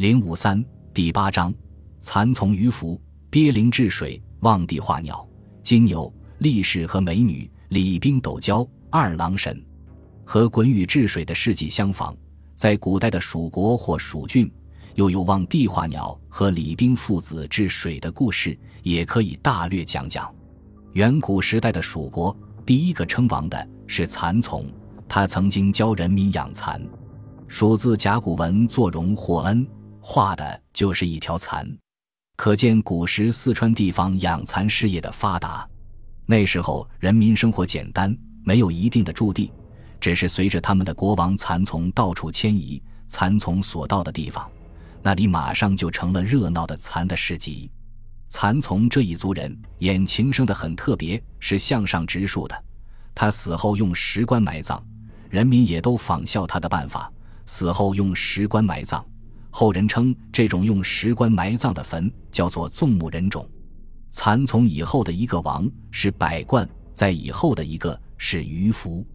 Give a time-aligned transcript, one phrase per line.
[0.00, 1.52] 零五三第八章：
[2.00, 4.18] 蚕丛鱼凫，鳖灵治水。
[4.40, 5.28] 望帝化鸟，
[5.62, 9.62] 金牛、力士和美女，礼兵斗蛟，二郎神，
[10.24, 12.16] 和鲧禹治水的事迹相仿。
[12.56, 14.50] 在古代的蜀国或蜀郡，
[14.94, 20.34] 又有望帝化鸟和李冰父子治水的故事，也可以大略讲讲。
[20.94, 24.64] 远古时代的蜀国，第一个称王的是蚕丛，
[25.06, 26.80] 他曾经教人民养蚕。
[27.46, 29.68] 蜀字甲骨文作荣或恩，
[30.12, 31.64] 画的就是一条蚕。
[32.36, 35.64] 可见古时四川地方养蚕事业的发达。
[36.26, 39.52] 那时候人民生活简单，没有一定的驻地，
[40.00, 44.50] 只是随着他们的国王蚕丛到处迁移，蚕丛所到的地方，
[45.00, 47.70] 那里马上就成了热闹的蚕的市集。
[48.28, 52.64] 蚕丛这一族人眼情生的很特别，是向上直竖的。
[53.14, 54.82] 他死后用石棺埋葬，
[55.28, 57.12] 人民也都仿效他的办法，
[57.46, 59.06] 死后用石棺埋葬。
[59.50, 63.46] 后人称这种用石棺埋葬的坟叫做纵目人冢。
[64.12, 69.06] 蚕丛以后的一个王是百冠，在以后的一个是于福。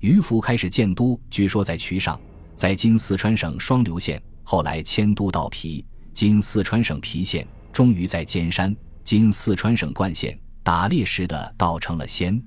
[0.00, 2.20] 于福开始建都，据说在渠上，
[2.54, 12.40] 在今四川省双流县，后来迁都到皮，今四川省皮县，终于在尖山，今四川省冠县，打猎时的道成了仙。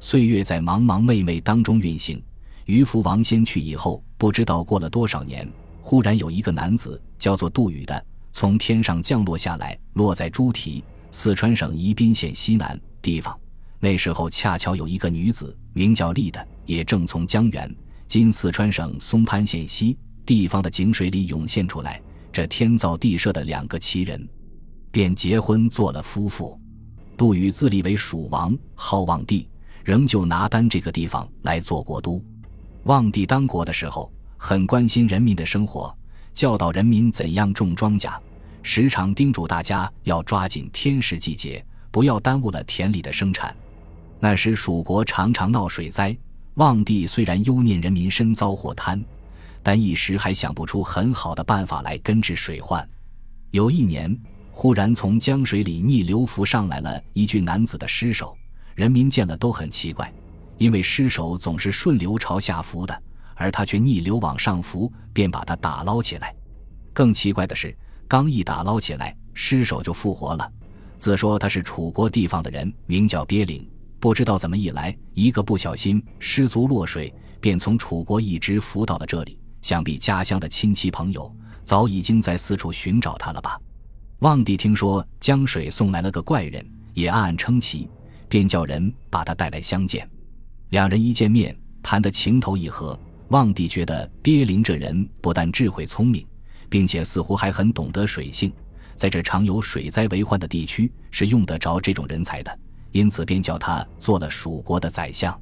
[0.00, 2.22] 岁月在茫茫昧昧当中运行。
[2.66, 5.46] 于福王先去以后，不知道过了多少年。
[5.86, 13.38] 忽然有一个男子叫做杜宇的，从天上降落下来，落在猪蹄四川省宜宾县西南地方。
[13.80, 17.70] 那时候恰巧有一个女子名叫丽的，也正从江源
[18.08, 22.00] 今四川省松潘县西地方的井水里涌现出来。
[22.32, 24.26] 这天造地设的两个奇人，
[24.90, 26.58] 便结婚做了夫妇。
[27.14, 29.46] 杜宇自立为蜀王，号望帝，
[29.84, 32.24] 仍旧拿丹这个地方来做国都。
[32.84, 34.10] 望帝当国的时候。
[34.46, 35.96] 很关心人民的生活，
[36.34, 38.12] 教导人民怎样种庄稼，
[38.62, 43.56] 时常叮嘱大家要抓紧天时季节，不要耽误了田里的生产。
[44.20, 46.14] 那时蜀国常常闹水灾，
[46.56, 49.02] 望帝虽然忧念人民身遭祸贪，
[49.62, 52.86] 但一时还想不出很好的办法来根治水患。
[53.50, 54.14] 有一年，
[54.50, 58.36] 忽然从江水里逆流浮上来了一具男子的尸首，
[58.74, 60.12] 人民见了都很奇怪，
[60.58, 63.02] 因为尸首总是顺流朝下浮的。
[63.34, 66.34] 而他却逆流往上浮，便把他打捞起来。
[66.92, 70.50] 更奇怪的是，刚一打捞起来，尸首就复活了。
[70.98, 73.68] 自说他是楚国地方的人，名叫鳖灵。
[74.00, 79.38] 不知道怎么一来，一个不小心失足落水，便从楚国一直浮到了这里。
[79.62, 83.58] 想必家乡的亲戚朋友早已经在四处寻找他了吧？
[84.20, 87.88] 望帝听说江水送来了个怪人，也暗暗称奇，
[88.28, 90.08] 便叫人把他带来相见。
[90.68, 92.98] 两人一见面，谈得情投意合。
[93.28, 96.26] 望帝觉得鳖灵这人不但智慧聪明，
[96.68, 98.52] 并且似乎还很懂得水性，
[98.94, 102.58] 在这常有水灾为患的地区是用得着这种人才的，
[102.92, 105.38] 因此便叫他做了蜀国的宰相。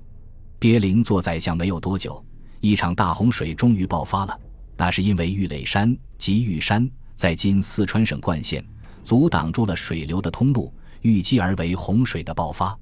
[0.58, 2.24] 鳖灵做宰相没有多久，
[2.60, 4.40] 一场大洪水终于爆发了。
[4.76, 8.64] 那是因为玉垒山及玉山在今四川省冠县，
[9.04, 10.72] 阻挡住了水流的通路，
[11.02, 12.78] 遇积而为洪水的爆发。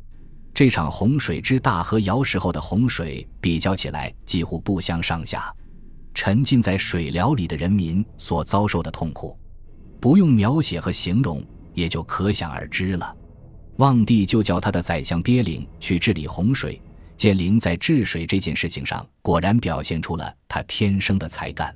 [0.52, 5.52] 这场洪水之大和尧时候的洪水比较起来，几乎不相上下。
[6.12, 9.38] 沉浸在水疗里的人民所遭受的痛苦，
[10.00, 13.16] 不用描写和形容，也就可想而知了。
[13.76, 16.80] 望帝就叫他的宰相鳖灵去治理洪水。
[17.16, 21.74] 建灵在治水这件事情上，果然表现出了他天生的才干。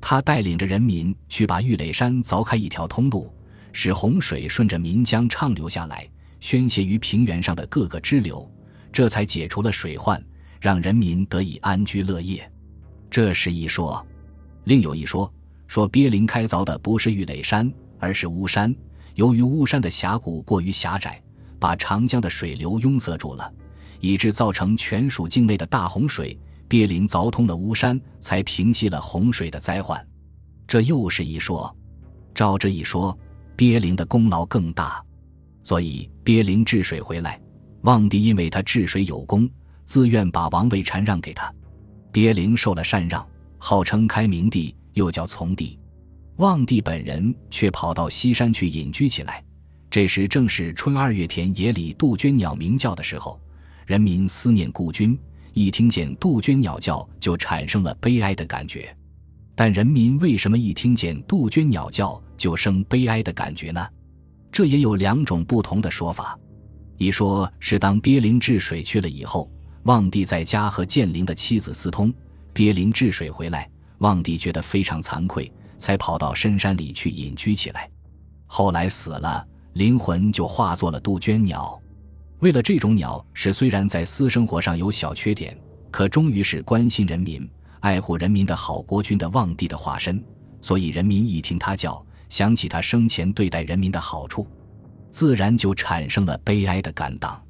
[0.00, 3.32] 他带领着人民去把玉垒山凿开一条通路，
[3.72, 6.06] 使洪水顺着岷江畅流下来。
[6.44, 8.46] 宣泄于平原上的各个支流，
[8.92, 10.22] 这才解除了水患，
[10.60, 12.52] 让人民得以安居乐业。
[13.10, 14.06] 这是一说。
[14.64, 15.32] 另有一说，
[15.66, 18.76] 说鳖灵开凿的不是玉垒山，而是巫山。
[19.14, 21.18] 由于巫山的峡谷过于狭窄，
[21.58, 23.50] 把长江的水流拥塞住了，
[23.98, 26.38] 以致造成全蜀境内的大洪水。
[26.68, 30.06] 鳖灵凿通了巫山，才平息了洪水的灾患。
[30.68, 31.74] 这又是一说。
[32.34, 33.18] 照这一说，
[33.56, 35.02] 鳖灵的功劳更大。
[35.64, 37.40] 所以鳖灵治水回来，
[37.80, 39.50] 望帝因为他治水有功，
[39.86, 41.52] 自愿把王位禅让给他。
[42.12, 43.26] 鳖灵受了禅让，
[43.58, 45.76] 号称开明帝，又叫从帝。
[46.36, 49.42] 望帝本人却跑到西山去隐居起来。
[49.88, 53.40] 这时正是春二月田野里杜鹃鸟鸣叫的时候，
[53.86, 55.18] 人民思念故君，
[55.52, 58.94] 一听见杜鹃鸟叫就产生了悲哀的感觉。
[59.54, 63.86] 但人民为什么一听见杜鹃鸟叫就生悲哀的感觉呢？
[64.54, 66.38] 这也有两种不同的说法，
[66.96, 69.50] 一说是当鳖灵治水去了以后，
[69.82, 72.14] 望帝在家和建灵的妻子私通，
[72.52, 73.68] 鳖灵治水回来，
[73.98, 77.90] 望帝觉得非常惭愧，才跑到深山里去隐居起来。
[78.46, 81.76] 后来死了，灵魂就化作了杜鹃鸟。
[82.38, 85.58] 为了这种鸟是虽然在私生活上有小缺点，
[85.90, 87.50] 可终于是关心人民、
[87.80, 90.24] 爱护人民的好国君的望帝的化身，
[90.60, 94.44] 所以人民一听他叫，想起他生前对待人民的好处，
[95.08, 97.40] 自然就产生了悲哀的感当。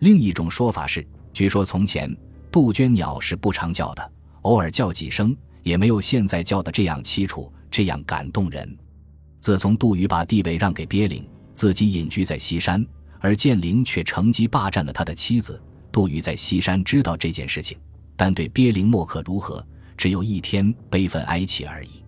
[0.00, 1.02] 另一种说法是，
[1.32, 2.14] 据说从前
[2.52, 8.76] 杜鹃鸟是不常叫的，偶尔叫几声，也没有现在叫的这样凄楚，这样感动人。
[9.40, 12.86] 自从杜宇把地位让给鳖灵，自己隐居在西山。
[13.20, 15.58] 而建灵却乘机霸占了他的妻子
[15.90, 17.78] 杜宇，在西山知道这件事情，
[18.14, 19.66] 但对鳖灵莫可如何，
[19.96, 22.04] 只有一天悲愤哀泣而已。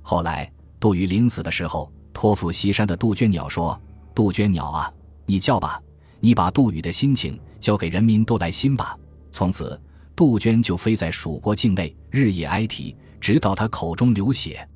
[0.00, 3.80] 后来杜宇临死的时候，托付西山的杜鹃鸟说
[4.14, 4.92] ：“杜鹃鸟啊，
[5.26, 5.80] 你叫吧，
[6.20, 8.96] 你把杜宇的心情交给人民都来心吧。”
[9.32, 9.80] 从此，
[10.14, 14.66] 杜鹃就飞在蜀国境内，日夜哀啼，直到他口中流血。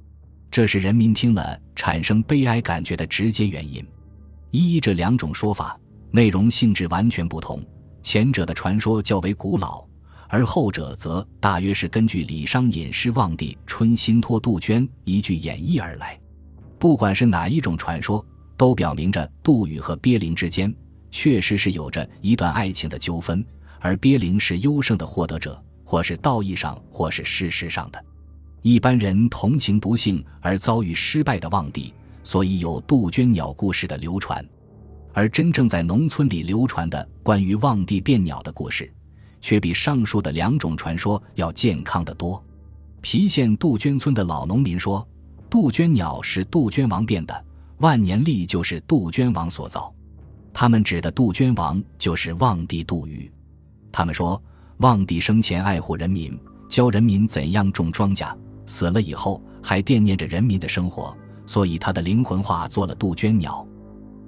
[0.50, 3.84] 这是人民听了产生悲哀感觉的直接原因。
[4.50, 5.78] 一这两种说法
[6.10, 7.64] 内容性质完全不同，
[8.02, 9.82] 前者的传说较为古老，
[10.32, 16.18] 而后者则大约是根据李商隐诗《望帝春心托杜鹃》一句演绎而来。
[16.78, 18.24] 不管是哪一种传说，
[18.56, 20.74] 都表明着杜宇和鳖灵之间
[21.10, 23.44] 确实是有着一段爱情的纠纷，
[23.78, 28.02] 而鳖灵是优胜的获得者，或是道义上，或是事实上的。
[28.62, 31.92] 一般人同情不幸而遭遇失败的望帝。
[32.22, 34.42] 所以有杜鹃鸟故事的流传，
[35.12, 38.90] 而真正在农村里流传的关于望帝变鸟的故事，
[39.42, 42.42] 却比上述的两种传说要健康的多。
[43.02, 45.06] 郫县杜鹃村的老农民说，
[45.50, 47.44] 杜鹃鸟是杜鹃王变的，
[47.78, 49.92] 万年历就是杜鹃王所造。
[50.54, 53.30] 他们指的杜鹃王就是望帝杜宇。
[53.90, 54.40] 他们说，
[54.78, 58.34] 望帝生前爱护人民，教人民怎样种庄稼，
[58.66, 61.14] 死了以后还惦念着人民的生活。
[61.44, 63.66] 所以，他的灵魂化作了杜鹃鸟，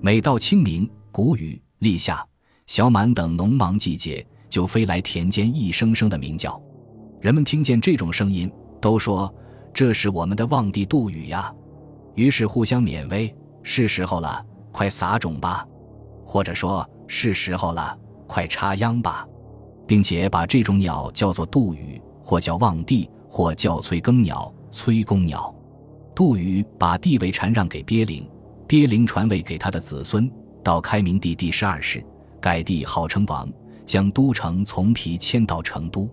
[0.01, 2.27] 每到清明、谷雨、立夏、
[2.67, 6.62] 小满等农忙季节，就飞来田间，一声声的鸣叫。
[7.21, 8.49] 人们听见这种声音，
[8.81, 9.35] 都说
[9.73, 11.53] 这是我们的望帝杜宇呀。
[12.15, 13.35] 于是互相勉慰
[13.65, 15.67] ：“是时候了，快撒种吧。”
[16.25, 17.99] 或者说是时候了，
[18.29, 19.27] 快插秧吧，
[19.89, 25.53] 并且把这种鸟叫做杜宇，或叫望帝，或叫催耕鸟、催公鸟。
[26.15, 28.25] 杜宇把地位禅让给鳖灵，
[28.69, 30.31] 鳖灵传位给他的子孙。
[30.62, 32.06] 到开明帝第十二世，
[32.41, 33.53] 改帝号称王，
[33.87, 36.09] 将都城从皮迁到成都。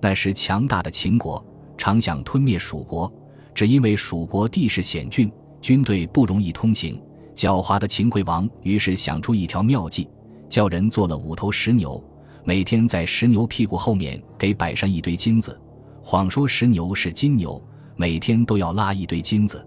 [0.00, 1.44] 那时强大的秦国
[1.78, 3.12] 常想吞灭蜀国，
[3.54, 5.30] 只因为蜀国地势险峻，
[5.60, 7.00] 军队不容易通行。
[7.34, 10.08] 狡猾的秦惠王于是想出一条妙计，
[10.48, 12.02] 叫人做了五头石牛，
[12.44, 15.58] 每天在石牛屁股后面给摆上一堆金子，
[16.02, 17.60] 谎说石牛是金牛。
[17.96, 19.64] 每天都要拉一堆金子，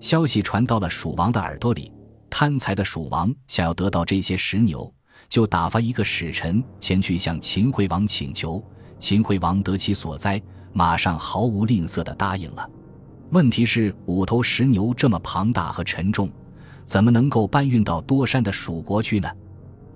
[0.00, 1.92] 消息传到了蜀王的耳朵里。
[2.28, 4.92] 贪财的蜀王想要得到这些石牛，
[5.30, 8.62] 就打发一个使臣前去向秦惠王请求。
[8.98, 10.42] 秦惠王得其所哉，
[10.74, 12.68] 马上毫无吝啬地答应了。
[13.30, 16.28] 问题是，五头石牛这么庞大和沉重，
[16.84, 19.30] 怎么能够搬运到多山的蜀国去呢？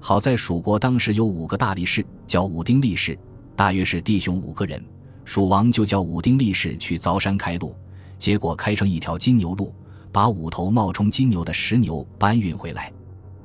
[0.01, 3.19] 好在蜀国当时有五个大力士，叫武丁力士，
[3.57, 4.83] 大约是弟兄五个人。
[5.25, 7.75] 蜀王就叫武丁力士去凿山开路，
[8.19, 9.75] 结果开成一条金牛路，
[10.13, 12.93] 把五头冒充金牛的石牛搬运回来。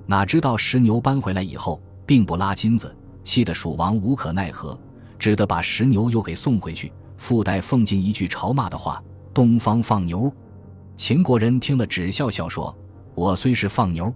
[0.09, 4.75] 哪知道石牛搬回来以后，并不拉金子，气得蜀王无可奈何，
[5.19, 9.03] 只得把石牛又给送回去，附带奉进一句嘲骂的话
[9.35, 10.33] ：“东方放牛。”
[10.97, 12.75] 秦国人听了只笑笑说
[13.13, 14.11] ：“我虽是放牛，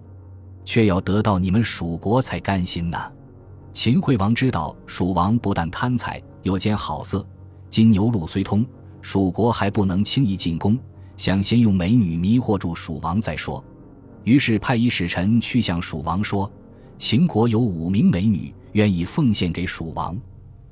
[0.64, 2.98] 却要得到你们蜀国才甘心呢。”
[3.72, 7.24] 秦惠王知道蜀王不但贪财，又兼好色。
[7.70, 8.66] 金牛路虽通，
[9.00, 10.76] 蜀国还不能轻易进攻，
[11.16, 13.64] 想先用美女迷惑住蜀王再说。
[14.24, 16.50] 于是派一使臣去向蜀王说
[16.98, 20.18] ：“秦国有五名美女，愿意奉献给蜀王。”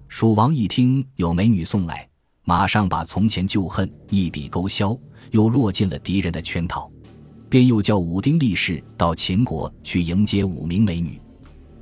[0.09, 2.09] 蜀王一听有美女送来，
[2.45, 4.99] 马上把从前旧恨一笔勾销，
[5.31, 6.91] 又落进了敌人的圈套，
[7.49, 11.21] 便又叫武丁力士到秦国去迎接五名美女。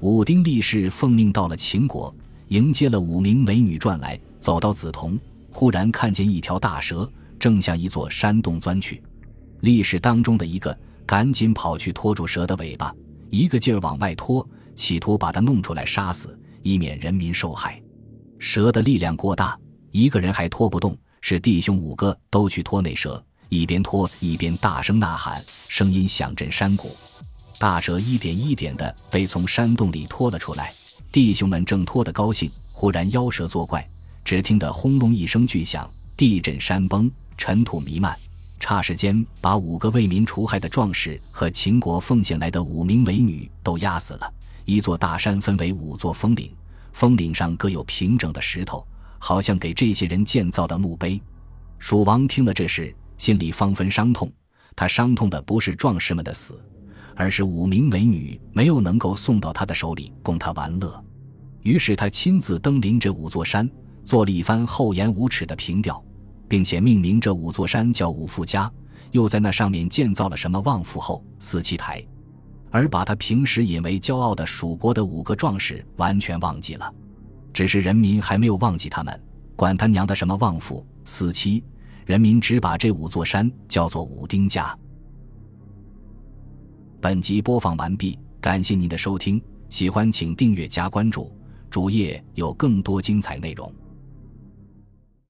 [0.00, 2.14] 武丁力士奉命到了秦国，
[2.48, 4.18] 迎接了五名美女转来。
[4.40, 5.18] 走到梓潼，
[5.50, 7.06] 忽然看见一条大蛇
[7.38, 9.02] 正向一座山洞钻去。
[9.60, 10.76] 历史当中的一个
[11.10, 12.94] 赶紧跑去拖住蛇的尾巴，
[13.30, 17.82] 一个劲儿往外拖，企图把它弄出来杀死，以免人民受害。
[18.38, 19.58] 蛇的力量过大，
[19.90, 26.94] 一个人还拖不动，是弟兄五个都去拖那蛇，一边拖一边大声呐喊，声音响震山谷。
[27.58, 30.72] 大蛇一点一点的被从山洞里拖了出来，
[31.10, 33.84] 弟兄们正拖得高兴，忽然妖蛇作怪。
[34.24, 38.16] 只听得轰隆一声巨响，地震山崩，尘土弥漫。
[38.60, 44.32] 霎时间把五个为民除害的壮士和秦国奉献来的五名美女都压死了。
[44.64, 46.54] 一座大山分为五座峰岭，
[46.92, 48.86] 峰岭上各有平整的石头，
[49.18, 51.20] 好像给这些人建造的墓碑。
[51.80, 54.30] 蜀王听了这事，心里方分伤痛。
[54.76, 56.62] 他伤痛的不是壮士们的死，
[57.16, 61.04] 而是五名美女没有能够送到他的手里供他玩乐。
[61.62, 63.68] 于是他亲自登临这五座山，
[64.04, 66.00] 做了一番厚颜无耻的凭吊。
[66.50, 68.68] 并且命名这五座山叫五富家，
[69.12, 72.04] 又在那上面建造了什么望富后四七台，
[72.72, 76.92] 而把他平时引为骄傲的蜀国的五个壮士完全忘记了。
[77.52, 79.22] 只是人民还没有忘记他们，
[79.54, 81.62] 管他娘的什么望富四七，
[82.04, 84.76] 人民只把这五座山叫做五丁家。
[87.00, 91.32] 本集播放完毕，感谢您的收听，喜欢请订阅加关注，
[91.70, 93.72] 主页有更多精彩内容。